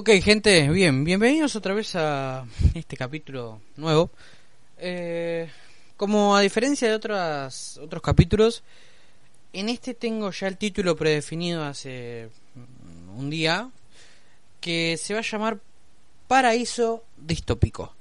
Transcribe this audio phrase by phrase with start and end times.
[0.00, 4.12] Ok, gente, bien, bienvenidos otra vez a este capítulo nuevo.
[4.78, 5.50] Eh,
[5.96, 8.62] como a diferencia de otras, otros capítulos,
[9.52, 12.28] en este tengo ya el título predefinido hace
[13.16, 13.70] un día,
[14.60, 15.58] que se va a llamar
[16.28, 17.92] Paraíso Distópico.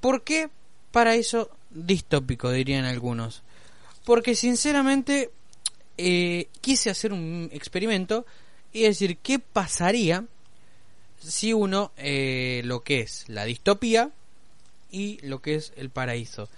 [0.00, 0.50] ¿Por qué
[0.90, 2.50] paraíso distópico?
[2.50, 3.44] Dirían algunos.
[4.04, 5.30] Porque sinceramente
[5.98, 8.26] eh, quise hacer un experimento
[8.72, 10.24] y decir qué pasaría
[11.22, 14.10] si uno eh, lo que es la distopía
[14.90, 16.48] y lo que es el paraíso.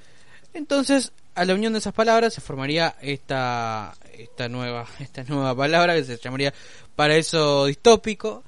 [0.52, 5.94] Entonces, a la unión de esas palabras se formaría esta esta nueva esta nueva palabra
[5.94, 6.54] que se llamaría
[6.96, 8.42] paraíso distópico.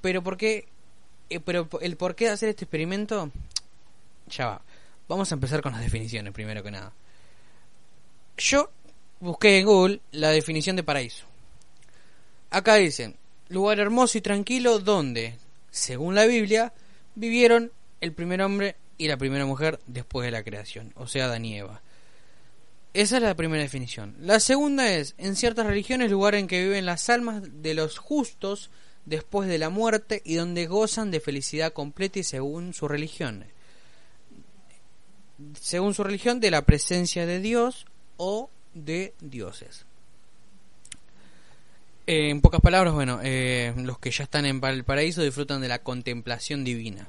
[0.00, 0.68] Pero por qué
[1.30, 3.30] eh, pero el por qué hacer este experimento
[4.28, 4.62] ya va.
[5.08, 6.92] Vamos a empezar con las definiciones primero que nada.
[8.36, 8.70] Yo
[9.20, 11.26] busqué en Google la definición de paraíso.
[12.50, 13.16] Acá dicen,
[13.48, 15.38] lugar hermoso y tranquilo donde,
[15.74, 16.72] según la Biblia,
[17.16, 21.44] vivieron el primer hombre y la primera mujer después de la creación, o sea, Adán
[21.44, 21.82] y Eva.
[22.92, 24.14] Esa es la primera definición.
[24.20, 28.70] La segunda es, en ciertas religiones, lugar en que viven las almas de los justos
[29.04, 33.44] después de la muerte y donde gozan de felicidad completa y según su religión.
[35.60, 37.86] Según su religión, de la presencia de Dios
[38.16, 39.86] o de dioses.
[42.06, 45.68] Eh, en pocas palabras, bueno, eh, los que ya están en el paraíso disfrutan de
[45.68, 47.08] la contemplación divina.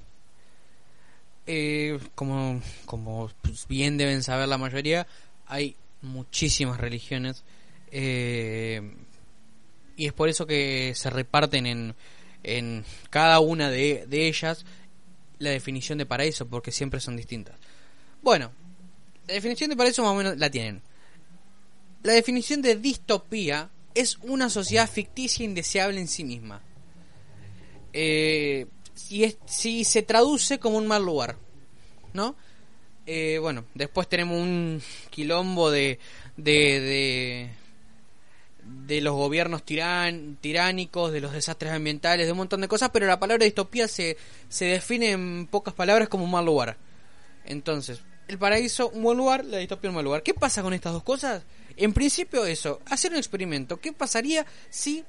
[1.47, 3.29] Eh, como, como
[3.67, 5.05] bien deben saber la mayoría,
[5.45, 7.43] hay muchísimas religiones
[7.91, 11.95] y es por eso que se reparten en,
[12.43, 14.65] en cada una de, de ellas
[15.39, 17.55] la definición de paraíso, porque siempre son distintas.
[18.21, 18.52] Bueno,
[19.27, 20.81] la definición de paraíso más o menos la tienen.
[22.03, 26.61] La definición de distopía es una sociedad ficticia e indeseable en sí misma.
[27.93, 31.37] Eh, si, si se traduce como un mal lugar,
[32.13, 32.35] ¿no?
[33.07, 34.81] Eh, bueno, después tenemos un
[35.11, 35.99] quilombo de,
[36.37, 37.49] de,
[38.64, 43.05] de, los gobiernos tiran, tiránicos, de los desastres ambientales, de un montón de cosas, pero
[43.05, 44.17] la palabra distopía se,
[44.49, 46.77] se define en pocas palabras como un mal lugar.
[47.45, 50.23] Entonces, el paraíso, un buen lugar, la distopía, un mal lugar.
[50.23, 51.43] ¿Qué pasa con estas dos cosas?
[51.77, 53.77] En principio eso, hacer un experimento.
[53.77, 55.03] ¿Qué pasaría si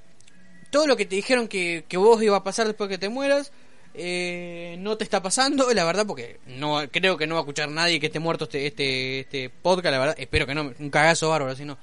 [0.71, 3.53] todo lo que te dijeron que, que vos iba a pasar después que te mueras
[3.95, 5.73] eh, no te está pasando?
[5.73, 8.67] La verdad, porque no creo que no va a escuchar nadie que esté muerto este,
[8.67, 10.17] este, este podcast, la verdad.
[10.19, 11.79] Espero que no, un cagazo bárbaro, si no.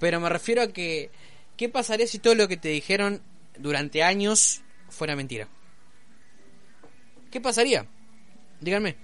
[0.00, 1.10] Pero me refiero a que,
[1.56, 3.22] ¿qué pasaría si todo lo que te dijeron
[3.58, 5.48] durante años fuera mentira?
[7.30, 7.86] ¿Qué pasaría?
[8.60, 8.96] Díganme.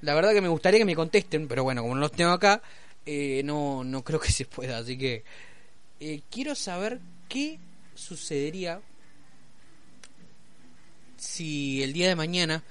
[0.00, 2.62] La verdad que me gustaría que me contesten, pero bueno, como no los tengo acá,
[3.06, 4.78] eh, no, no creo que se pueda.
[4.78, 5.24] Así que
[6.00, 7.58] eh, quiero saber qué
[7.94, 8.80] sucedería
[11.16, 12.62] si el día de mañana,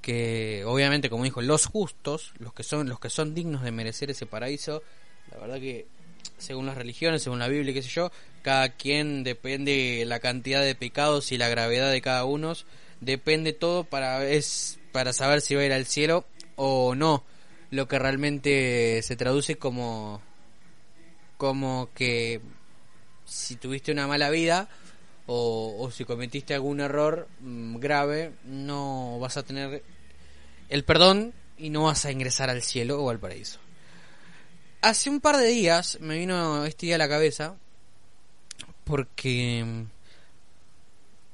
[0.00, 4.10] que obviamente como dijo, los justos, los que son, los que son dignos de merecer
[4.10, 4.82] ese paraíso,
[5.30, 5.86] la verdad que
[6.38, 8.10] según las religiones, según la Biblia, qué sé yo,
[8.42, 12.54] cada quien depende la cantidad de pecados y la gravedad de cada uno,
[13.00, 16.24] depende todo para es para saber si va a ir al cielo
[16.56, 17.24] o no
[17.72, 20.20] lo que realmente se traduce como
[21.38, 22.42] como que
[23.24, 24.68] si tuviste una mala vida
[25.26, 29.82] o, si cometiste algún error mm, grave no vas a tener
[30.68, 33.58] el perdón y no vas a ingresar al cielo o al paraíso.
[34.82, 37.56] Hace un par de días me vino este día a la cabeza
[38.84, 39.64] porque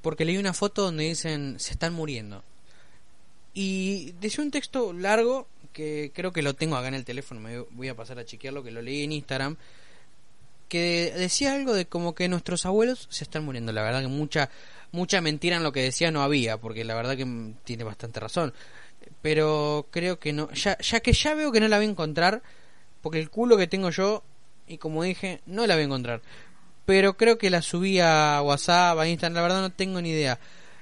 [0.02, 2.44] porque leí una foto donde dicen se están muriendo
[3.54, 7.60] y decía un texto largo que creo que lo tengo acá en el teléfono, me
[7.60, 9.56] voy a pasar a chequearlo, que lo leí en Instagram,
[10.68, 13.70] que decía algo de como que nuestros abuelos se están muriendo.
[13.70, 14.50] La verdad que mucha
[14.90, 18.52] mucha mentira en lo que decía no había, porque la verdad que tiene bastante razón.
[19.22, 22.42] Pero creo que no, ya, ya que ya veo que no la voy a encontrar,
[23.00, 24.24] porque el culo que tengo yo,
[24.66, 26.22] y como dije, no la voy a encontrar.
[26.86, 30.40] Pero creo que la subí a WhatsApp, a Instagram, la verdad no tengo ni idea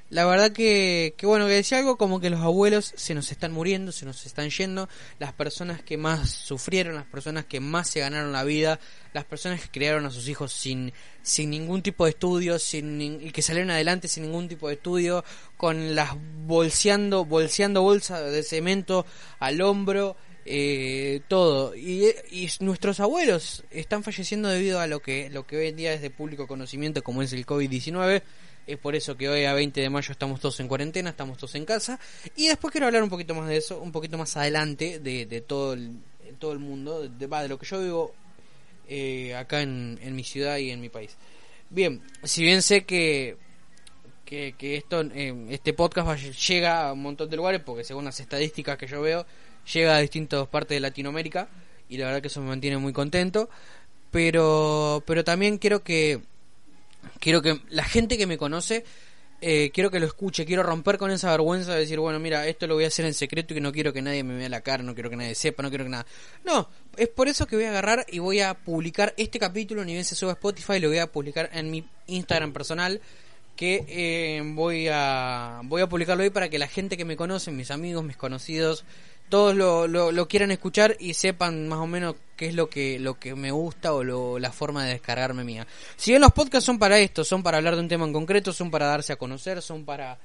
[0.08, 3.52] la verdad que, que bueno, que decía algo como que los abuelos se nos están
[3.52, 4.88] muriendo, se nos están yendo,
[5.18, 8.78] las personas que más sufrieron, las personas que más se ganaron la vida,
[9.12, 10.92] las personas que criaron a sus hijos sin,
[11.22, 15.24] sin ningún tipo de estudio, sin, y que salieron adelante sin ningún tipo de estudio,
[15.56, 16.10] con las
[16.46, 19.06] bolseando, bolseando bolsas de cemento
[19.40, 21.74] al hombro, eh, todo.
[21.74, 25.92] Y, y, nuestros abuelos están falleciendo debido a lo que, lo que hoy en día
[25.92, 28.22] es de público conocimiento como es el COVID-19
[28.66, 31.54] es por eso que hoy a 20 de mayo estamos todos en cuarentena, estamos todos
[31.54, 32.00] en casa.
[32.34, 35.74] Y después quiero hablar un poquito más de eso, un poquito más adelante de, todo,
[35.74, 35.98] el,
[36.38, 38.14] todo el mundo, de, de lo que yo vivo
[38.88, 41.16] eh, acá en, mi ciudad y en mi país.
[41.70, 43.36] Bien, si bien sé que
[44.24, 48.18] que, que esto, eh, este podcast llega a un montón de lugares, porque según las
[48.18, 49.24] estadísticas que yo veo,
[49.72, 51.48] llega a distintas partes de Latinoamérica
[51.88, 53.48] y la verdad que eso me mantiene muy contento.
[54.10, 56.20] Pero, pero también quiero que,
[57.20, 58.84] quiero que la gente que me conoce
[59.40, 62.66] eh, quiero que lo escuche, quiero romper con esa vergüenza de decir, bueno, mira, esto
[62.66, 64.62] lo voy a hacer en secreto y que no quiero que nadie me vea la
[64.62, 66.06] cara, no quiero que nadie sepa, no quiero que nada.
[66.44, 69.92] No, es por eso que voy a agarrar y voy a publicar este capítulo, ni
[69.92, 73.00] bien se suba a Spotify, lo voy a publicar en mi Instagram personal,
[73.56, 77.50] que eh, voy a voy a publicarlo ahí para que la gente que me conoce,
[77.50, 78.84] mis amigos, mis conocidos,
[79.28, 83.18] todos lo, lo, quieran escuchar y sepan más o menos qué es lo que, lo
[83.18, 85.66] que me gusta o la forma de descargarme mía.
[85.96, 88.52] Si bien los podcasts son para esto, son para hablar de un tema en concreto,
[88.52, 90.18] son para darse a conocer, son para,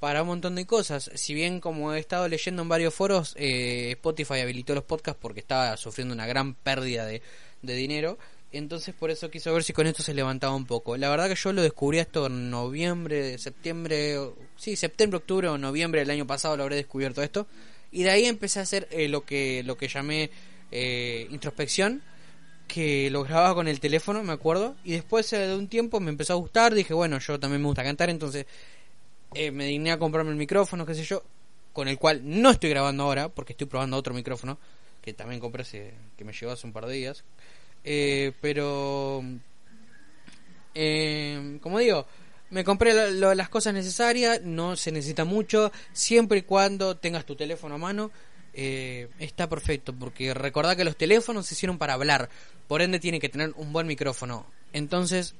[0.00, 1.10] para un montón de cosas.
[1.14, 5.40] Si bien como he estado leyendo en varios foros, eh, Spotify habilitó los podcasts porque
[5.40, 7.22] estaba sufriendo una gran pérdida de,
[7.62, 8.18] de dinero.
[8.52, 10.96] Entonces por eso quiso ver si con esto se levantaba un poco.
[10.96, 14.18] La verdad que yo lo descubrí esto en noviembre, septiembre,
[14.56, 17.46] sí, septiembre, octubre o noviembre del año pasado lo habré descubierto esto.
[17.92, 20.30] Y de ahí empecé a hacer eh, lo que lo que llamé
[20.70, 22.02] eh, introspección,
[22.68, 24.76] que lo grababa con el teléfono, me acuerdo.
[24.84, 27.66] Y después eh, de un tiempo me empezó a gustar, dije, bueno, yo también me
[27.66, 28.46] gusta cantar, entonces
[29.32, 31.22] me digné a comprarme el micrófono, qué sé yo,
[31.72, 34.58] con el cual no estoy grabando ahora, porque estoy probando otro micrófono,
[35.00, 37.22] que también compré hace, que me llegó hace un par de días.
[38.40, 39.22] pero,
[41.62, 42.06] como digo,
[42.50, 47.76] me compré las cosas necesarias, no se necesita mucho, siempre y cuando tengas tu teléfono
[47.76, 48.10] a mano,
[48.52, 52.28] eh, está perfecto, porque recordad que los teléfonos se hicieron para hablar,
[52.66, 54.46] por ende tiene que tener un buen micrófono.
[54.72, 55.34] Entonces,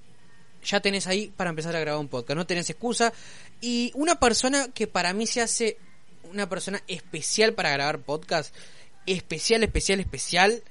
[0.64, 3.12] ya tenés ahí para empezar a grabar un podcast, no tenés excusa.
[3.60, 5.78] Y una persona que para mí se hace
[6.30, 8.54] una persona especial para grabar podcast,
[9.06, 10.62] especial, especial, especial,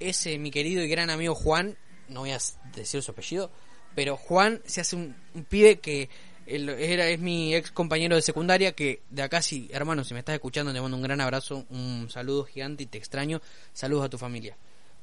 [0.00, 1.76] es eh, mi querido y gran amigo Juan,
[2.08, 2.38] no voy a
[2.74, 3.50] decir su apellido,
[3.98, 5.12] pero Juan se hace un,
[5.48, 6.08] pibe que
[6.46, 10.36] era, es mi ex compañero de secundaria que de acá sí, hermano, si me estás
[10.36, 13.42] escuchando te mando un gran abrazo, un saludo gigante y te extraño,
[13.72, 14.56] saludos a tu familia.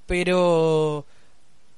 [0.07, 1.06] Pero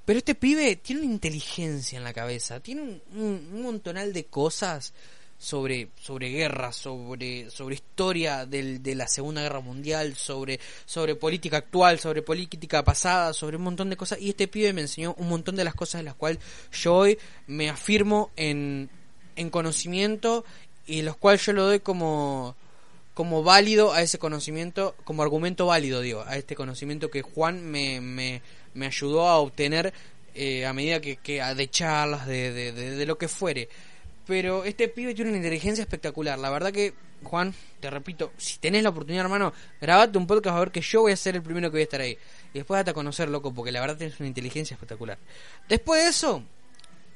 [0.06, 4.94] pero este pibe tiene una inteligencia en la cabeza, tiene un, un montonal de cosas
[5.38, 11.58] sobre, sobre guerra, sobre, sobre historia del, de la Segunda Guerra Mundial, sobre, sobre política
[11.58, 14.20] actual, sobre política pasada, sobre un montón de cosas.
[14.20, 16.40] Y este pibe me enseñó un montón de las cosas de las cuales
[16.72, 18.90] yo hoy me afirmo en,
[19.36, 20.44] en conocimiento
[20.88, 22.56] y los cuales yo lo doy como,
[23.14, 28.02] como válido a ese conocimiento, como argumento válido, digo, a este conocimiento que Juan me,
[28.02, 28.42] me,
[28.74, 29.94] me ayudó a obtener
[30.34, 33.70] eh, a medida que, que de charlas, de, de, de lo que fuere.
[34.28, 36.38] Pero este pibe tiene una inteligencia espectacular.
[36.38, 36.94] La verdad que,
[37.24, 41.02] Juan, te repito, si tenés la oportunidad, hermano, grabate un podcast a ver que yo
[41.02, 42.18] voy a ser el primero que voy a estar ahí.
[42.54, 45.18] Y después date a conocer, loco, porque la verdad tienes una inteligencia espectacular.
[45.70, 46.44] Después de eso,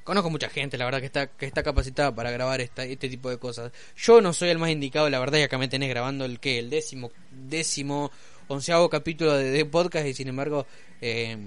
[0.06, 3.30] conozco mucha gente, la verdad, que está, que está capacitada para grabar esta, este tipo
[3.30, 3.74] de cosas.
[3.98, 6.60] Yo no soy el más indicado, la verdad, y acá me tenés grabando el que,
[6.60, 8.10] el décimo, décimo,
[8.48, 10.66] onceavo capítulo de, podcast, y sin embargo,
[11.02, 11.38] eh,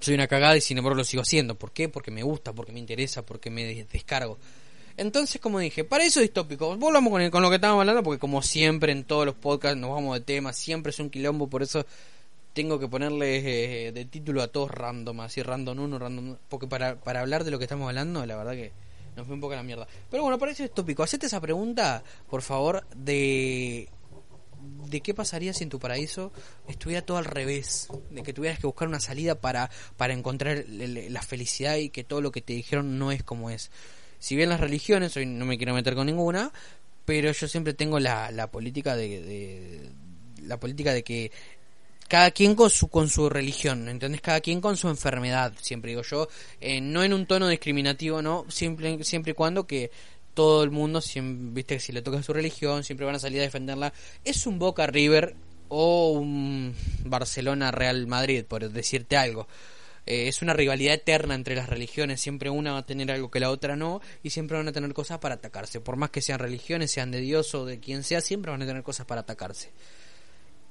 [0.00, 1.54] soy una cagada y sin embargo lo sigo haciendo.
[1.54, 1.88] ¿Por qué?
[1.88, 4.38] Porque me gusta, porque me interesa, porque me descargo.
[4.96, 8.40] Entonces, como dije, para eso distópico, volvamos con, con lo que estábamos hablando, porque como
[8.40, 11.84] siempre en todos los podcasts nos vamos de tema, siempre es un quilombo, por eso
[12.54, 16.96] tengo que ponerle eh, de título a todos random, así random uno, random porque para,
[16.96, 18.72] para hablar de lo que estamos hablando, la verdad que
[19.14, 19.86] nos fue un poco la mierda.
[20.10, 21.02] Pero bueno, para eso es tópico.
[21.02, 23.88] Hacete esa pregunta, por favor, de
[24.66, 26.32] de qué pasaría si en tu paraíso
[26.68, 31.22] estuviera todo al revés, de que tuvieras que buscar una salida para, para encontrar la
[31.22, 33.70] felicidad y que todo lo que te dijeron no es como es.
[34.18, 36.52] Si bien las religiones, hoy no me quiero meter con ninguna,
[37.04, 39.90] pero yo siempre tengo la, la política de,
[40.42, 41.30] la política de que
[42.08, 44.20] cada quien con su con su religión, ¿entendés?
[44.20, 46.28] Cada quien con su enfermedad, siempre digo yo,
[46.60, 49.90] eh, no en un tono discriminativo, no, siempre siempre y cuando que
[50.36, 53.40] todo el mundo, siempre, viste que si le toca su religión, siempre van a salir
[53.40, 53.94] a defenderla.
[54.22, 55.34] Es un Boca River
[55.68, 56.74] o un
[57.04, 59.48] Barcelona Real Madrid, por decirte algo.
[60.04, 63.40] Eh, es una rivalidad eterna entre las religiones, siempre una va a tener algo que
[63.40, 65.80] la otra no, y siempre van a tener cosas para atacarse.
[65.80, 68.66] Por más que sean religiones, sean de Dios o de quien sea, siempre van a
[68.66, 69.70] tener cosas para atacarse.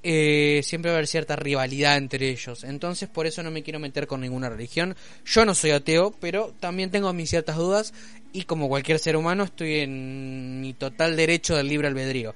[0.08, 2.64] Eh, siempre va a haber cierta rivalidad entre ellos.
[2.64, 4.96] Entonces por eso no me quiero meter con ninguna religión.
[5.26, 7.92] Yo no soy ateo, pero también tengo mis ciertas dudas
[8.36, 12.36] y como cualquier ser humano estoy en mi total derecho del libre albedrío.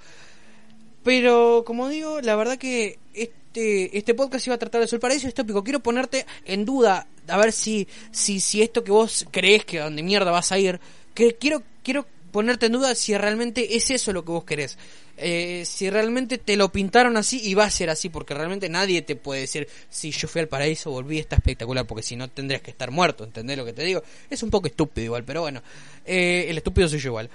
[1.03, 5.29] Pero como digo, la verdad que este, este podcast iba a tratar de ser paraíso
[5.32, 5.63] tópico.
[5.63, 9.84] Quiero ponerte en duda a ver si, si, si esto que vos crees que a
[9.84, 10.79] donde mierda vas a ir,
[11.13, 14.77] que quiero, quiero ponerte en duda si realmente es eso lo que vos querés.
[15.22, 19.02] Eh, si realmente te lo pintaron así y va a ser así, porque realmente nadie
[19.02, 22.62] te puede decir, si yo fui al paraíso, volví, está espectacular, porque si no tendrías
[22.62, 24.02] que estar muerto, ¿entendés lo que te digo?
[24.30, 25.62] Es un poco estúpido igual, pero bueno,
[26.06, 27.30] eh, el estúpido soy yo igual.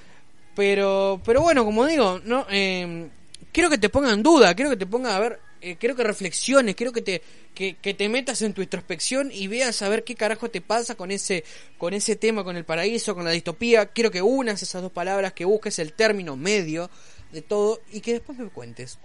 [0.55, 3.09] Pero, pero bueno, como digo, no, eh,
[3.53, 6.05] quiero que te ponga en duda, quiero que te ponga a ver, eh, quiero que
[6.05, 7.23] reflexiones, quiero que te,
[7.55, 10.95] que, que, te metas en tu introspección y veas a ver qué carajo te pasa
[10.95, 11.43] con ese,
[11.79, 13.87] con ese tema, con el paraíso, con la distopía.
[13.87, 16.91] Quiero que unas esas dos palabras, que busques el término medio
[17.35, 18.99] de todo y que después me cuentes.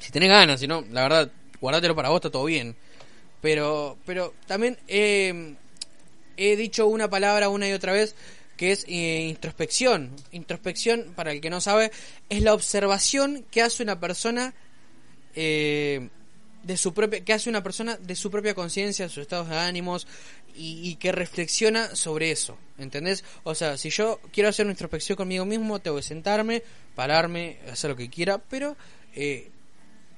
[0.00, 2.76] Si tenés ganas, si no, la verdad, guardátelo para vos, está todo bien.
[3.40, 5.56] Pero, pero también he
[6.36, 8.14] dicho una palabra una y otra vez
[8.58, 10.10] que es eh, introspección.
[10.32, 11.92] Introspección, para el que no sabe,
[12.28, 14.52] es la observación que hace una persona
[15.36, 16.08] eh,
[16.64, 20.08] de su propia, que hace una persona de su propia conciencia, sus estados de ánimos
[20.54, 23.24] y, que reflexiona sobre eso, ¿entendés?
[23.44, 26.62] O sea, si yo quiero hacer una introspección conmigo mismo, tengo que sentarme,
[26.94, 28.76] pararme, hacer lo que quiera, pero
[29.14, 29.50] eh,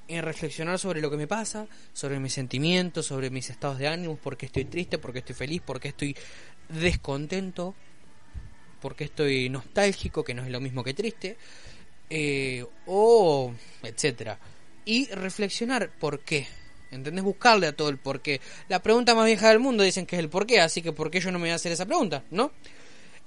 [0.09, 4.19] en reflexionar sobre lo que me pasa, sobre mis sentimientos, sobre mis estados de ánimos,
[4.19, 6.17] por qué estoy triste, por qué estoy feliz, por qué estoy
[6.69, 7.75] descontento,
[8.81, 11.37] porque estoy nostálgico, que no es lo mismo que triste,
[12.09, 14.39] eh, o etcétera.
[14.85, 16.49] Y reflexionar por qué.
[16.90, 17.25] ¿Entendés?
[17.25, 18.40] Buscarle a todo el por qué.
[18.68, 21.11] La pregunta más vieja del mundo dicen que es el por qué, así que ¿por
[21.11, 22.25] qué yo no me voy a hacer esa pregunta?
[22.30, 22.52] ¿No?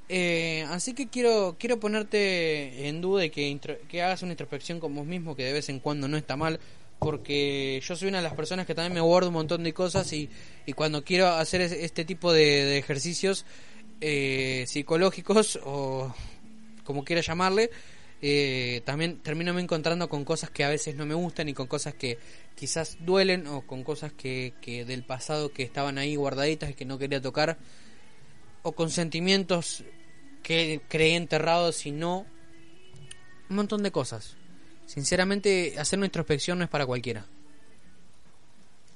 [0.09, 5.05] Eh, así que quiero, quiero ponerte en duda y que, hagas una introspección con vos
[5.05, 6.59] mismo, que de vez en cuando no está mal,
[6.99, 10.11] porque yo soy una de las personas que también me guardo un montón de cosas
[10.13, 10.29] y,
[10.65, 13.45] y cuando quiero hacer este tipo de ejercicios
[14.01, 16.13] eh, psicológicos o
[16.83, 17.69] como quiera llamarle,
[18.25, 21.67] eh, también termino me encontrando con cosas que a veces no me gustan y con
[21.67, 22.17] cosas que
[22.55, 26.85] quizás duelen o con cosas que, que del pasado que estaban ahí guardaditas y que
[26.85, 27.57] no quería tocar
[28.61, 29.83] o con sentimientos
[30.41, 32.25] que creí enterrados y no.
[33.49, 34.37] Un montón de cosas.
[34.85, 37.25] Sinceramente hacer una introspección no es para cualquiera.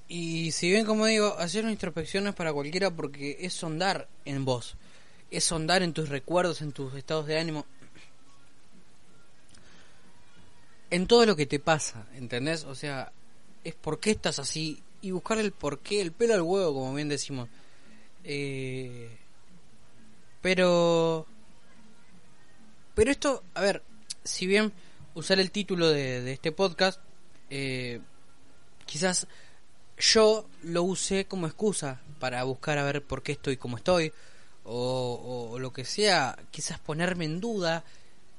[0.08, 4.08] Y si bien como digo hacer una introspección no es para cualquiera porque es sondar
[4.24, 4.78] en vos
[5.32, 7.66] es sondar en tus recuerdos, en tus estados de ánimo,
[10.90, 12.64] en todo lo que te pasa, ¿entendés?
[12.64, 13.12] O sea,
[13.64, 16.94] es por qué estás así y buscar el por qué, el pelo al huevo, como
[16.94, 17.50] bien decimos.
[18.24, 19.10] Eh,
[20.42, 21.26] pero...
[22.96, 23.84] Pero esto, a ver,
[24.24, 24.74] si bien
[25.14, 27.00] usar el título de, este podcast,
[27.50, 28.00] eh,
[28.86, 29.28] quizás
[29.98, 34.14] yo lo usé como excusa para buscar a ver por qué estoy como estoy,
[34.64, 37.84] o, lo que sea, quizás ponerme en duda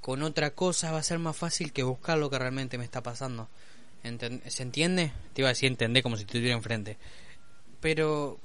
[0.00, 3.02] con otra cosa va a ser más fácil que buscar lo que realmente me está
[3.02, 3.48] pasando.
[4.46, 5.12] ¿Se entiende?
[5.32, 6.96] Te iba a decir entender como si te estuviera enfrente.
[7.80, 8.38] Pero,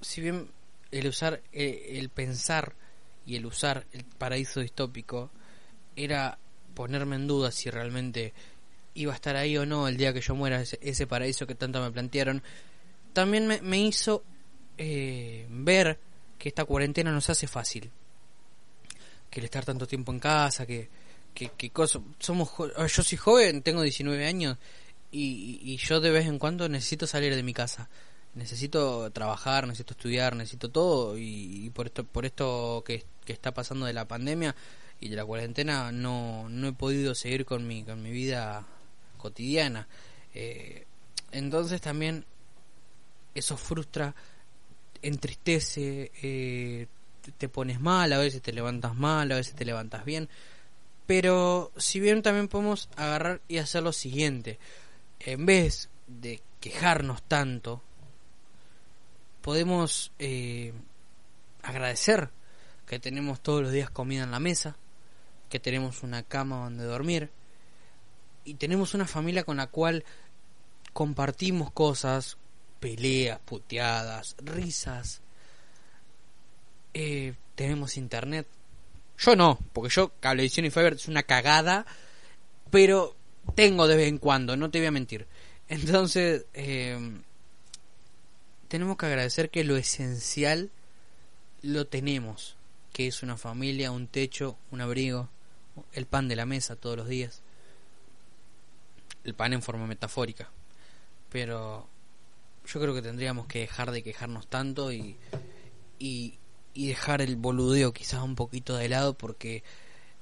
[0.00, 0.48] si bien
[0.90, 2.74] el usar, el, el pensar
[3.26, 5.30] y el usar el paraíso distópico
[5.96, 6.38] era
[6.74, 8.32] ponerme en duda si realmente
[8.94, 11.82] iba a estar ahí o no el día que yo muera, ese, paraíso que tanto
[11.82, 12.42] me plantearon,
[13.12, 14.24] también me, me hizo
[14.78, 15.98] eh, ver
[16.38, 17.90] que esta cuarentena nos hace fácil.
[19.30, 20.88] Que el estar tanto tiempo en casa, que,
[21.34, 21.70] que, que
[22.18, 24.56] somos yo soy joven, tengo 19 años
[25.10, 27.88] y, y, yo de vez en cuando necesito salir de mi casa.
[28.34, 33.86] Necesito trabajar, necesito estudiar, necesito todo y, por esto por esto que, que, está pasando
[33.86, 34.54] de la pandemia
[35.00, 38.66] y de la cuarentena no, no he podido seguir con mi, con mi vida
[39.16, 39.88] cotidiana.
[40.34, 40.86] Eh,
[41.32, 42.24] entonces también
[43.34, 44.14] eso frustra
[45.02, 46.86] entristece, eh,
[47.32, 50.28] te pones mal, a veces te levantas mal, a veces te levantas bien.
[51.06, 54.58] Pero si bien también podemos agarrar y hacer lo siguiente,
[55.20, 57.82] en vez de quejarnos tanto,
[59.40, 60.72] podemos eh,
[61.62, 62.30] agradecer
[62.86, 64.76] que tenemos todos los días comida en la mesa,
[65.48, 67.30] que tenemos una cama donde dormir
[68.44, 70.04] y tenemos una familia con la cual
[70.92, 72.38] compartimos cosas,
[72.80, 75.20] peleas, puteadas, risas.
[76.98, 78.46] Eh, tenemos internet.
[79.18, 81.84] Yo no, porque yo Cablevisión y Fiber es una cagada,
[82.70, 83.14] pero
[83.54, 85.26] tengo de vez en cuando, no te voy a mentir.
[85.68, 86.98] Entonces, eh,
[88.68, 90.70] tenemos que agradecer que lo esencial
[91.60, 92.56] lo tenemos,
[92.94, 95.28] que es una familia, un techo, un abrigo,
[95.92, 97.42] el pan de la mesa todos los días.
[99.22, 100.48] El pan en forma metafórica.
[101.28, 101.90] Pero
[102.66, 105.18] yo creo que tendríamos que dejar de quejarnos tanto y,
[105.98, 106.38] y,
[106.84, 109.64] dejar el boludeo quizás un poquito de lado porque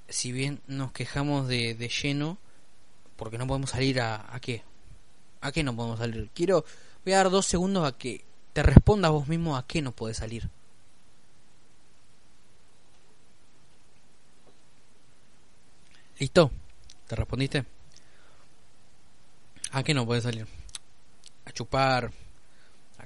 [0.09, 2.39] si bien nos quejamos de, de lleno,
[3.17, 4.63] porque no podemos salir a, a qué?
[5.41, 6.31] ¿A qué no podemos salir?
[6.35, 6.65] Quiero,
[7.05, 10.19] voy a dar dos segundos a que te respondas vos mismo a qué no puedes
[10.19, 10.49] salir.
[16.19, 16.51] ¿Listo?
[17.09, 17.65] ¿Te respondiste?
[19.73, 20.47] ¿A qué no puedes salir?
[21.45, 22.13] A chupar,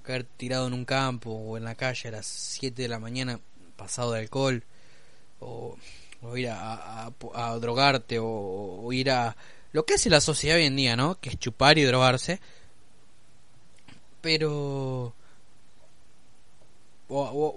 [0.08, 3.38] caer tirado en un campo o en la calle a las 7 de la mañana
[3.76, 4.64] pasado de alcohol,
[5.38, 5.76] o,
[6.34, 7.12] ir a,
[7.60, 9.36] drogarte, o, ir a...
[9.72, 11.20] Lo que hace la sociedad hoy en día, ¿no?
[11.20, 12.40] Que es chupar y drogarse.
[14.22, 15.12] Pero...
[17.10, 17.56] O,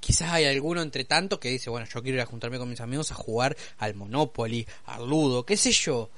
[0.00, 2.80] quizás hay alguno entre tanto que dice, bueno, yo quiero ir a juntarme con mis
[2.82, 6.10] amigos a jugar al Monopoly, al Ludo, qué sé yo.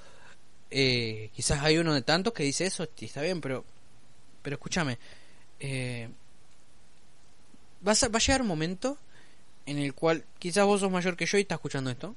[0.72, 3.64] Eh, quizás hay uno de tantos que dice eso, está bien, pero,
[4.42, 4.98] pero escúchame,
[5.62, 6.08] eh,
[7.86, 8.98] va, a, va a llegar un momento
[9.64, 12.16] en el cual quizás vos sos mayor que yo y estás escuchando esto,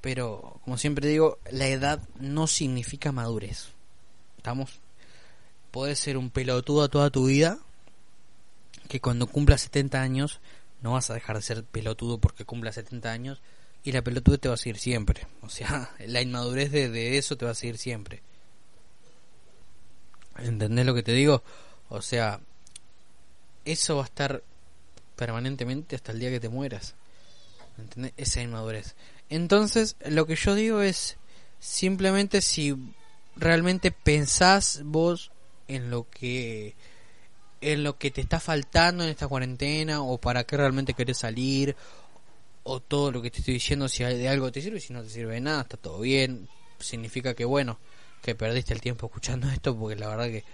[0.00, 3.68] pero como siempre digo, la edad no significa madurez.
[4.36, 4.80] ¿Estamos?
[5.72, 7.58] Puedes ser un pelotudo toda tu vida,
[8.88, 10.40] que cuando cumpla 70 años
[10.82, 13.42] no vas a dejar de ser pelotudo porque cumpla 70 años
[13.82, 15.26] y la pelotuda te va a seguir siempre.
[15.40, 18.22] O sea, la inmadurez de, eso te va a seguir siempre.
[20.38, 21.42] ¿Entendés lo que te digo?
[21.88, 22.40] O sea,
[23.64, 24.42] eso va a estar
[25.16, 26.94] permanentemente hasta el día que te mueras.
[27.78, 28.12] ¿Entendés?
[28.16, 28.94] Esa inmadurez.
[29.28, 31.16] Entonces, lo que yo digo es
[31.58, 32.76] simplemente si
[33.36, 35.30] realmente pensás vos
[35.66, 36.74] en lo que
[37.60, 41.74] en lo que te está faltando en esta cuarentena o para qué realmente querés salir
[42.62, 45.08] o todo lo que te estoy diciendo si de algo te sirve, si no te
[45.08, 47.78] sirve de nada, está todo bien, significa que bueno,
[48.22, 50.44] que perdiste el tiempo escuchando esto porque la verdad que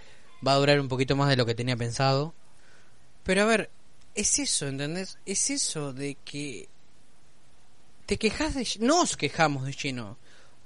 [0.45, 2.33] va a durar un poquito más de lo que tenía pensado.
[3.23, 3.69] Pero a ver,
[4.15, 5.17] es eso, ¿entendés?
[5.25, 6.67] Es eso de que
[8.05, 10.17] te quejas de nos quejamos de lleno.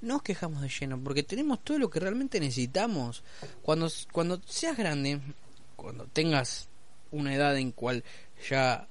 [0.01, 3.24] Nos quejamos de lleno porque tenemos todo lo que realmente necesitamos.
[3.62, 5.19] Cuando cuando seas grande,
[5.75, 6.69] cuando tengas
[7.12, 8.03] una edad en cual
[8.50, 8.88] ya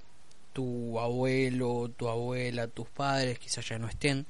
[0.53, 4.27] tu abuelo, tu abuela, tus padres quizás ya no estén,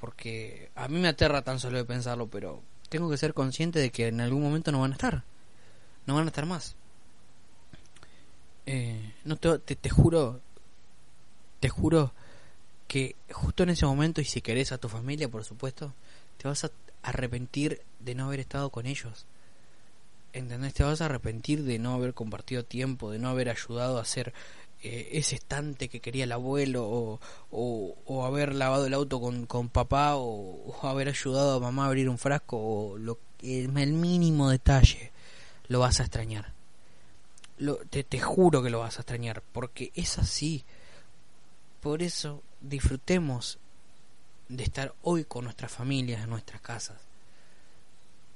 [0.00, 3.90] porque a mí me aterra tan solo de pensarlo, pero tengo que ser consciente de
[3.90, 5.24] que en algún momento no van a estar,
[6.06, 6.76] no van a estar más.
[8.70, 10.42] Eh, no te, te, juro,
[11.58, 12.12] te juro
[12.86, 15.94] que justo en ese momento, y si querés a tu familia, por supuesto,
[16.36, 16.70] te vas a
[17.02, 19.24] arrepentir de no haber estado con ellos.
[20.34, 20.74] ¿Entendés?
[20.74, 24.34] Te vas a arrepentir de no haber compartido tiempo, de no haber ayudado a hacer
[24.82, 29.70] eh, ese estante que quería el abuelo o, o, haber lavado el auto con, con
[29.70, 35.10] papá o, haber ayudado a mamá a abrir un frasco o lo, el, mínimo detalle
[35.68, 36.57] lo vas a extrañar
[37.58, 40.64] lo, te, te juro que lo vas a extrañar porque es así
[41.80, 43.58] por eso disfrutemos
[44.48, 46.96] de estar hoy con nuestras familias en nuestras casas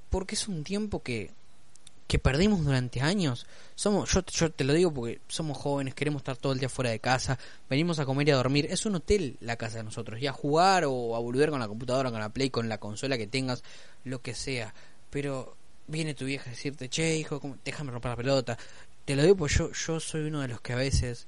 [0.09, 1.31] porque es un tiempo que
[2.13, 3.47] que perdimos durante años.
[3.73, 6.91] Somos, yo, yo te lo digo porque somos jóvenes, queremos estar todo el día fuera
[6.91, 8.67] de casa, venimos a comer y a dormir.
[8.69, 11.67] Es un hotel la casa de nosotros, y a jugar o a volver con la
[11.67, 13.63] computadora, con la Play, con la consola que tengas,
[14.03, 14.75] lo que sea.
[15.09, 15.55] Pero
[15.87, 18.57] viene tu vieja a decirte, che, hijo, déjame romper la pelota.
[19.05, 21.27] Te lo digo porque yo, yo soy uno de los que a veces,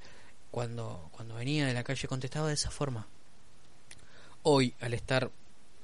[0.50, 3.08] cuando, cuando venía de la calle, contestaba de esa forma.
[4.44, 5.30] Hoy, al estar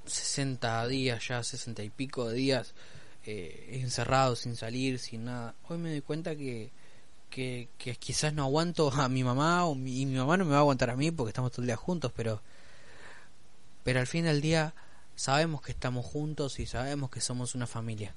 [0.06, 2.74] 60 días, ya 60 y pico de días,
[3.26, 5.54] eh, encerrado, sin salir, sin nada.
[5.68, 6.72] Hoy me doy cuenta que,
[7.30, 7.68] que,
[8.00, 10.62] quizás no aguanto a mi mamá o mi, y mi mamá no me va a
[10.62, 12.42] aguantar a mí porque estamos todo el día juntos, pero,
[13.84, 14.74] pero al fin del día
[15.16, 18.16] sabemos que estamos juntos y sabemos que somos una familia.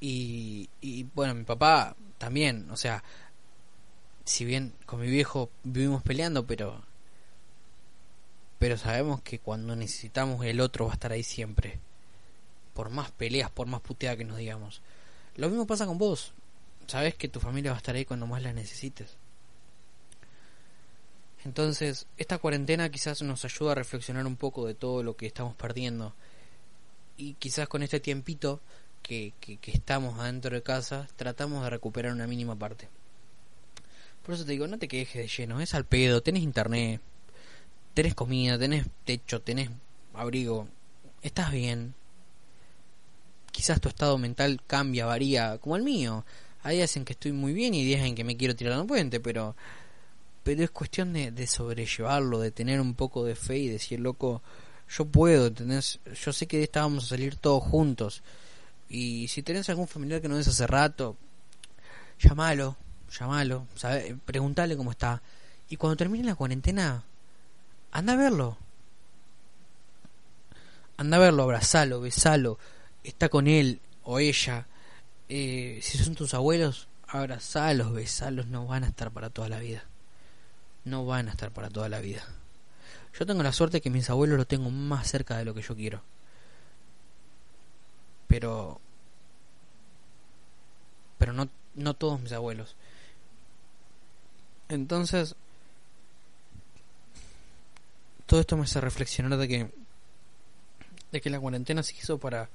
[0.00, 3.02] Y, y bueno, mi papá también, o sea,
[4.24, 6.80] si bien con mi viejo vivimos peleando, pero
[8.60, 11.80] pero sabemos que cuando necesitamos el otro va a estar ahí siempre
[12.74, 14.82] por más peleas, por más puteada que nos digamos.
[15.34, 16.32] Lo mismo pasa con vos.
[16.86, 19.16] Sabes que tu familia va a estar ahí cuando más la necesites.
[21.44, 25.56] Entonces, esta cuarentena quizás nos ayuda a reflexionar un poco de todo lo que estamos
[25.56, 26.14] perdiendo.
[27.16, 28.60] Y quizás con este tiempito
[29.02, 32.88] que, que, estamos adentro de casa, tratamos de recuperar una mínima parte.
[34.24, 37.00] Por eso te digo, no te quejes de lleno, es al pedo, tenés internet,
[37.94, 39.70] tenés comida, tenés techo, tenés
[40.14, 40.68] abrigo,
[41.22, 41.94] estás bien,
[43.50, 46.24] quizás tu estado mental cambia, varía, como el mío.
[46.62, 48.80] Hay días en que estoy muy bien y días en que me quiero tirar a
[48.80, 49.56] un puente, pero
[50.42, 54.42] pero es cuestión de, de, sobrellevarlo, de tener un poco de fe y decir, loco,
[54.88, 56.00] yo puedo, ¿entendés?
[56.20, 58.22] Yo sé que de esta vamos a salir todos juntos.
[58.92, 61.16] Y si tenés algún familiar que no ves hace rato,
[62.20, 62.76] llámalo,
[63.18, 64.18] llámalo, ¿sabe?
[64.22, 65.22] preguntale cómo está.
[65.70, 67.02] Y cuando termine la cuarentena,
[67.90, 68.58] anda a verlo.
[70.98, 72.58] Anda a verlo, abrazalo, besalo,
[73.02, 74.66] está con él o ella,
[75.30, 79.84] eh, si son tus abuelos, abrazalos, besalos, no van a estar para toda la vida.
[80.84, 82.24] No van a estar para toda la vida.
[83.18, 85.74] Yo tengo la suerte que mis abuelos lo tengo más cerca de lo que yo
[85.74, 86.02] quiero.
[88.32, 88.80] Pero...
[91.18, 92.76] Pero no, no todos mis abuelos.
[94.70, 95.36] Entonces...
[98.24, 99.70] Todo esto me hace reflexionar de que...
[101.10, 102.48] De que la cuarentena se hizo para...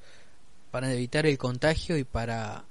[0.71, 2.65] Para evitar el contagio y para...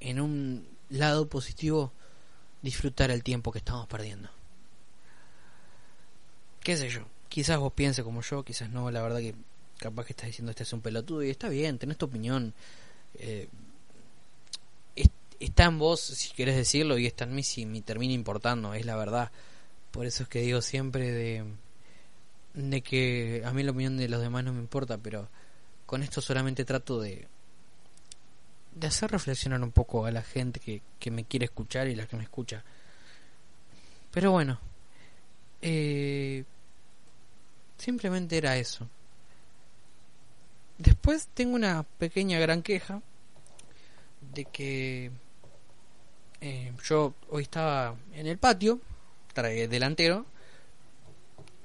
[0.00, 1.90] En un lado positivo
[2.60, 4.28] disfrutar el tiempo que estamos perdiendo.
[6.60, 7.06] ¿Qué sé yo?
[7.30, 9.34] Quizás vos pienses como yo, quizás no, la verdad que
[9.78, 12.52] capaz que estás diciendo este es un pelotudo y está bien, tenés tu opinión.
[13.14, 13.48] Eh,
[15.40, 18.84] está en vos si querés decirlo y está en mí si me termina importando, es
[18.84, 19.30] la verdad.
[19.90, 24.44] Por eso es que digo siempre de, que a mí la opinión de los demás
[24.44, 25.28] no me importa, pero
[25.86, 27.26] con esto solamente trato de,
[28.74, 32.06] de hacer reflexionar un poco a la gente que, que me quiere escuchar y la
[32.06, 32.64] que me escucha.
[34.10, 34.58] Pero bueno,
[35.62, 36.44] eh,
[37.78, 38.88] simplemente era eso.
[40.78, 43.02] Después tengo una pequeña gran queja
[44.32, 45.10] de que
[46.40, 48.80] eh, yo hoy estaba en el patio,
[49.34, 50.26] delantero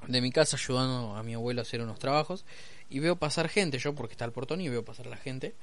[0.07, 2.45] de mi casa ayudando a mi abuelo a hacer unos trabajos
[2.89, 5.55] y veo pasar gente, yo porque está el portón y veo pasar la gente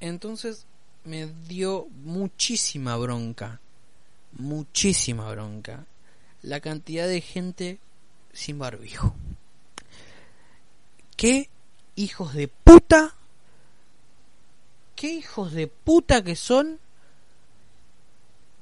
[0.00, 0.66] entonces
[1.04, 3.60] me dio muchísima bronca,
[4.32, 5.86] muchísima bronca,
[6.42, 7.78] la cantidad de gente
[8.32, 9.14] sin barbijo.
[11.16, 11.50] ¿Qué
[11.96, 13.14] hijos de puta?
[14.96, 16.78] ¿Qué hijos de puta que son?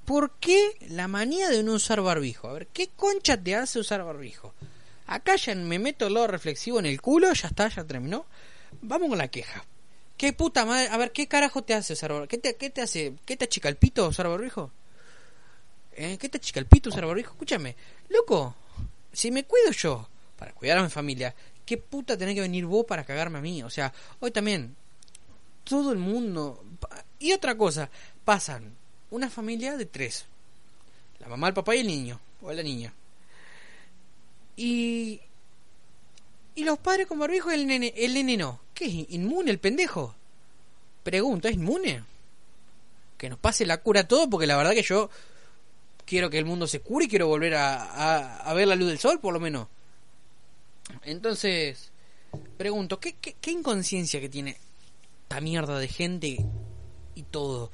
[0.05, 2.49] ¿Por qué la manía de no usar barbijo?
[2.49, 4.55] A ver, ¿qué concha te hace usar barbijo?
[5.07, 8.25] Acá ya me meto el lado reflexivo en el culo, ya está, ya terminó.
[8.83, 9.64] Vamos con la queja.
[10.17, 10.88] ¿Qué puta madre?
[10.88, 12.29] A ver, ¿qué carajo te hace usar barbijo?
[12.29, 13.14] ¿Qué te, qué hace?
[13.25, 13.75] ¿Qué te achica
[14.07, 14.71] usar barbijo?
[15.93, 16.17] ¿Eh?
[16.19, 17.33] ¿Qué te achica usar barbijo?
[17.33, 17.77] Escúchame,
[18.09, 18.55] loco,
[19.12, 21.35] si me cuido yo para cuidar a mi familia,
[21.68, 23.62] ¿qué puta tenés que venir vos para cagarme a mí?
[23.62, 24.74] O sea, hoy también,
[25.64, 26.64] todo el mundo...
[27.18, 27.90] Y otra cosa,
[28.24, 28.74] pasan
[29.11, 30.24] una familia de tres.
[31.18, 32.94] La mamá, el papá y el niño, o la niña.
[34.57, 35.20] Y
[36.54, 38.61] y los padres con barbijo y el nene, el nene no.
[38.72, 39.11] ¿Qué es?
[39.11, 40.14] ¿Inmune el pendejo?
[41.02, 42.02] Pregunta, ¿es inmune?
[43.18, 45.11] Que nos pase la cura todo, porque la verdad que yo
[46.07, 48.98] quiero que el mundo se cure y quiero volver a, a, ver la luz del
[48.98, 49.68] sol, por lo menos.
[51.03, 51.90] Entonces,
[52.57, 53.14] pregunto, ¿qué,
[53.51, 54.59] inconsciencia que tiene
[55.22, 56.44] esta mierda de gente
[57.14, 57.70] y todo?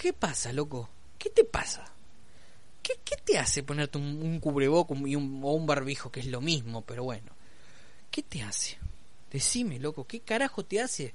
[0.00, 0.88] ¿Qué pasa, loco?
[1.18, 1.92] ¿Qué te pasa?
[2.82, 6.40] ¿Qué, qué te hace ponerte un, un y un, o un barbijo, que es lo
[6.40, 7.32] mismo, pero bueno?
[8.10, 8.78] ¿Qué te hace?
[9.30, 11.14] Decime, loco, ¿qué carajo te hace?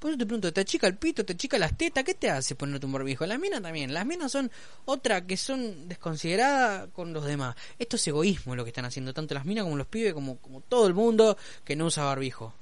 [0.00, 1.26] Por eso te pregunto, ¿te achica el pito?
[1.26, 2.02] ¿Te achica las tetas?
[2.04, 3.26] ¿Qué te hace ponerte un barbijo?
[3.26, 3.92] Las minas también.
[3.92, 4.50] Las minas son
[4.86, 7.54] otra que son desconsideradas con los demás.
[7.78, 10.62] Esto es egoísmo lo que están haciendo, tanto las minas como los pibes, como, como
[10.62, 12.54] todo el mundo que no usa barbijo.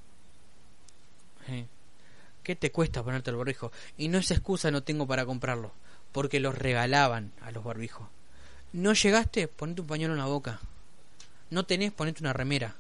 [2.42, 3.70] ¿Qué te cuesta ponerte el barbijo?
[3.96, 5.72] Y no es excusa, no tengo para comprarlo.
[6.10, 8.08] Porque los regalaban a los barbijos.
[8.72, 10.60] No llegaste, ponete un pañuelo en la boca.
[11.50, 12.74] No tenés, ponete una remera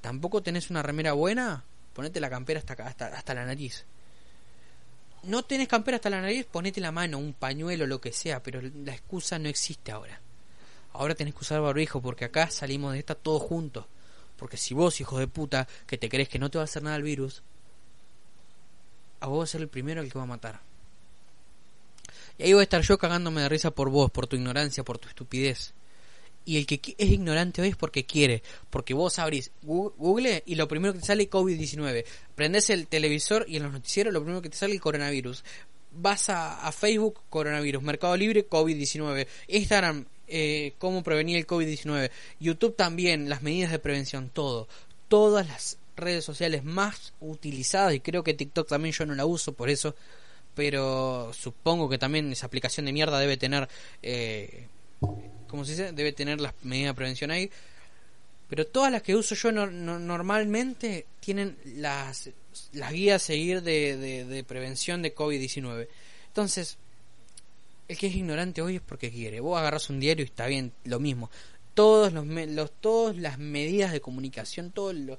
[0.00, 1.64] tampoco tenés una remera buena,
[1.98, 3.84] ponete la campera hasta, hasta, hasta la nariz.
[5.24, 8.60] No tenés campera hasta la nariz, ponete la mano, un pañuelo, lo que sea, pero
[8.62, 10.20] la excusa no existe ahora.
[10.92, 13.86] Ahora tenés que usar barbijo porque acá salimos de esta todos juntos.
[14.36, 16.84] Porque si vos, hijo de puta, que te crees que no te va a hacer
[16.84, 17.42] nada el virus,
[19.18, 20.60] a vos vas a ser el primero el que va a matar.
[22.38, 24.98] Y ahí voy a estar yo cagándome de risa por vos, por tu ignorancia, por
[24.98, 25.74] tu estupidez
[26.48, 30.66] y el que es ignorante hoy es porque quiere, porque vos abrís Google y lo
[30.66, 32.06] primero que te sale es COVID-19.
[32.34, 35.44] Prendés el televisor y en los noticieros lo primero que te sale es coronavirus.
[35.92, 37.82] Vas a, Facebook, coronavirus.
[37.82, 39.26] Mercado Libre, COVID-19.
[39.48, 42.10] Instagram, eh, cómo prevenir el COVID-19.
[42.40, 44.68] YouTube también, las medidas de prevención, todo.
[45.08, 49.52] Todas las redes sociales más utilizadas y creo que TikTok también yo no la uso
[49.52, 49.94] por eso.
[50.54, 53.68] Pero supongo que también esa aplicación de mierda debe tener...
[54.00, 54.66] Eh,
[55.48, 57.50] como se dice, debe tener las medidas de prevención ahí.
[58.48, 62.30] Pero todas las que uso yo normalmente tienen las,
[62.72, 65.86] las guías a seguir de, de, prevención de COVID-19.
[66.28, 66.78] Entonces,
[67.88, 69.40] el que es ignorante hoy es porque quiere.
[69.40, 71.30] Vos agarras un diario y está bien, lo mismo.
[71.74, 75.18] Todos los, los todas las medidas de comunicación, todo lo,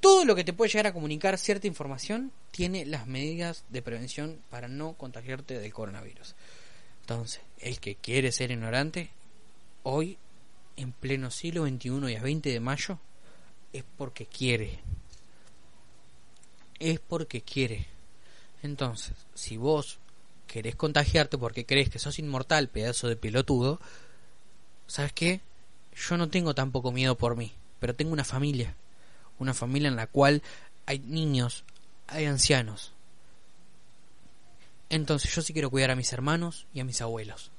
[0.00, 4.38] todo lo que te puede llegar a comunicar cierta información tiene las medidas de prevención
[4.48, 6.34] para no contagiarte del coronavirus.
[7.08, 9.10] Entonces, el que quiere ser ignorante,
[9.84, 10.18] hoy,
[10.76, 12.98] en pleno siglo XXI y a 20 de mayo,
[13.72, 14.80] es porque quiere.
[16.80, 17.86] Es porque quiere.
[18.64, 20.00] Entonces, si vos
[20.48, 23.80] querés contagiarte porque crees que sos inmortal, pedazo de pelotudo,
[24.88, 25.40] ¿sabes qué?
[25.94, 28.74] yo no tengo tampoco miedo por mí, pero tengo una familia,
[29.38, 30.42] una familia en la cual
[30.86, 31.62] hay niños,
[32.08, 32.95] hay ancianos.
[34.88, 37.50] Entonces yo sí quiero cuidar a mis hermanos y a mis abuelos,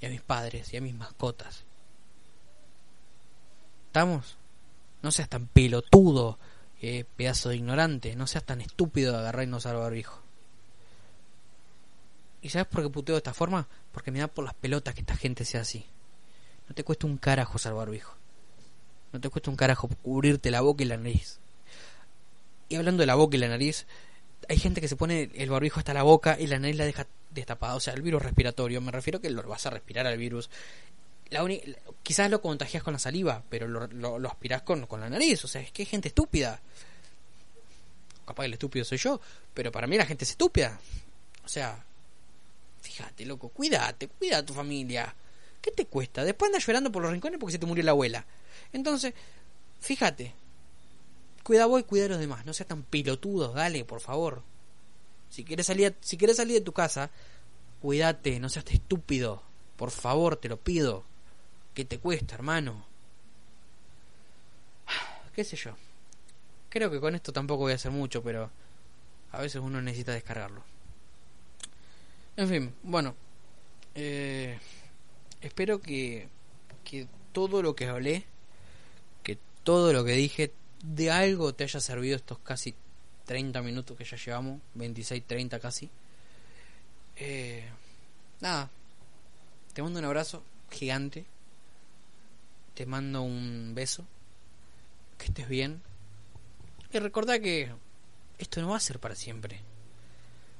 [0.00, 1.64] y a mis padres y a mis mascotas.
[3.86, 4.36] ¿Estamos?
[5.02, 6.38] No seas tan pelotudo,
[6.80, 10.22] eh, pedazo de ignorante, no seas tan estúpido de agarrar y no usar barbijo.
[12.40, 13.68] ¿Y sabes por qué puteo de esta forma?
[13.92, 15.86] Porque me da por las pelotas que esta gente sea así.
[16.68, 18.14] No te cuesta un carajo usar barbijo.
[19.12, 21.38] No te cuesta un carajo cubrirte la boca y la nariz.
[22.68, 23.86] Y hablando de la boca y la nariz,
[24.48, 27.06] hay gente que se pone el barbijo hasta la boca y la nariz la deja
[27.30, 27.74] destapada.
[27.74, 28.80] O sea, el virus respiratorio.
[28.80, 30.50] Me refiero que lo vas a respirar al virus.
[31.30, 31.46] La
[32.02, 35.44] quizás lo contagias con la saliva, pero lo, lo, aspiras con, con la nariz.
[35.44, 36.60] O sea, es que hay gente estúpida.
[38.26, 39.20] Capaz el estúpido soy yo,
[39.54, 40.78] pero para mí la gente es estúpida.
[41.44, 41.82] O sea,
[42.82, 45.14] fíjate, loco, cuídate, cuida a tu familia.
[45.60, 46.24] ¿Qué te cuesta?
[46.24, 48.26] Después andas llorando por los rincones porque se te murió la abuela.
[48.72, 49.14] Entonces,
[49.80, 50.34] fíjate.
[51.42, 52.46] Cuida vos y cuida a los demás.
[52.46, 54.42] No seas tan pilotudo, dale, por favor.
[55.30, 57.10] Si quieres salir, si quieres salir de tu casa,
[57.80, 59.42] cuídate, no seas estúpido.
[59.76, 61.04] Por favor, te lo pido.
[61.74, 62.84] ¿Qué te cuesta, hermano?
[65.34, 65.72] ¿Qué sé yo?
[66.68, 68.50] Creo que con esto tampoco voy a hacer mucho, pero
[69.32, 70.62] a veces uno necesita descargarlo.
[72.36, 73.14] En fin, bueno.
[73.94, 74.58] Eh,
[75.40, 76.28] espero que,
[76.84, 78.24] que todo lo que hablé,
[79.22, 82.74] que todo lo que dije, de algo te haya servido estos casi
[83.26, 85.90] 30 minutos que ya llevamos, 26, 30 casi.
[87.16, 87.64] Eh,
[88.40, 88.68] nada,
[89.72, 91.24] te mando un abrazo gigante,
[92.74, 94.04] te mando un beso,
[95.18, 95.80] que estés bien.
[96.92, 97.72] Y recordá que
[98.38, 99.60] esto no va a ser para siempre.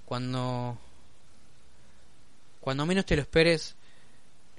[0.06, 0.78] Cuando
[2.60, 3.74] cuando menos te lo esperes,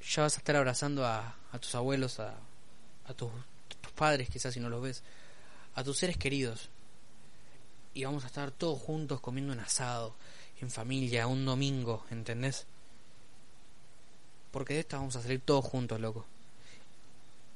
[0.06, 2.36] ya vas a estar abrazando a, a tus abuelos, a,
[3.08, 3.32] a tus,
[3.80, 5.04] tus padres, quizás si no los ves,
[5.76, 6.70] a tus seres queridos.
[7.94, 10.16] Y vamos a estar todos juntos comiendo un asado,
[10.62, 12.66] en familia, un domingo, ¿entendés?
[14.52, 16.26] Porque de esta vamos a salir todos juntos, loco.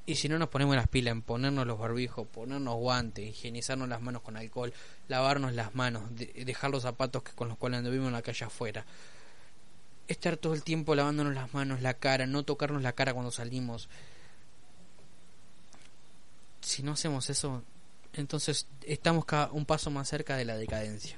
[0.05, 4.01] Y si no nos ponemos las pilas en ponernos los barbijos, ponernos guantes, higienizarnos las
[4.01, 4.73] manos con alcohol,
[5.09, 8.85] lavarnos las manos, dejar los zapatos que con los cuales anduvimos en la calle afuera,
[10.07, 13.89] estar todo el tiempo lavándonos las manos, la cara, no tocarnos la cara cuando salimos.
[16.61, 17.63] Si no hacemos eso,
[18.17, 21.17] entonces estamos cada un paso más cerca de la decadencia.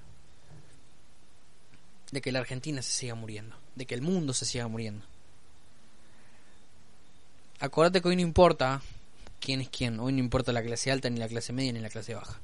[2.11, 5.05] De que la Argentina se siga muriendo, de que el mundo se siga muriendo.
[7.59, 8.81] Acordate que hoy no importa
[9.39, 11.89] quién es quién, hoy no importa la clase alta, ni la clase media, ni la
[11.89, 12.39] clase baja.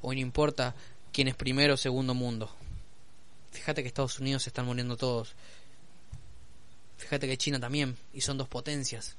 [0.00, 0.74] Hoy no importa
[1.12, 2.54] quién es primero o segundo mundo.
[3.50, 5.34] Fíjate que Estados Unidos se están muriendo todos
[7.02, 9.16] Fíjate que China también, y son dos potencias.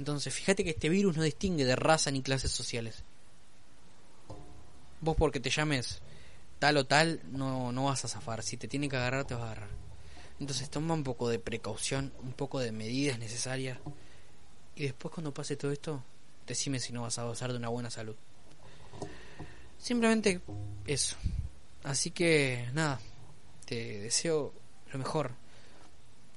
[0.00, 3.04] Entonces, fíjate que este virus no distingue de raza ni clases sociales.
[5.00, 6.00] Vos porque te llames
[6.58, 8.42] tal o tal, no, no vas a zafar.
[8.42, 9.68] Si te tiene que agarrar, te va a agarrar.
[10.40, 13.78] Entonces toma un poco de precaución, un poco de medidas necesarias.
[14.74, 16.02] Y después cuando pase todo esto,
[16.46, 18.16] decime si no vas a gozar de una buena salud.
[19.78, 20.40] Simplemente
[20.86, 21.16] eso.
[21.84, 23.00] Así que nada,
[23.64, 24.52] te deseo
[24.92, 25.32] lo mejor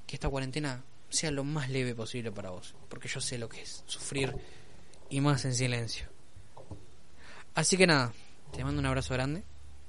[0.06, 3.62] que esta cuarentena sea lo más leve posible para vos, porque yo sé lo que
[3.62, 4.36] es sufrir
[5.10, 6.08] y más en silencio.
[7.56, 8.13] Así que nada,
[8.51, 9.43] te mando un abrazo grande.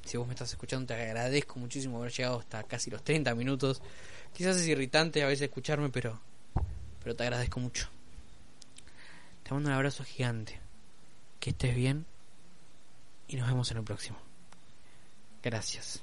[0.04, 3.82] Si vos me estás escuchando, te agradezco muchísimo haber llegado hasta casi los 30 minutos.
[4.32, 6.18] Quizás es irritante a veces escucharme, pero
[7.02, 7.88] pero te agradezco mucho.
[9.42, 10.60] Te mando un abrazo gigante.
[11.40, 12.04] Que estés bien
[13.28, 14.18] y nos vemos en el próximo.
[15.42, 16.02] Gracias.